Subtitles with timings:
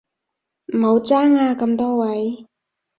[0.73, 2.47] 唔好爭啊咁多位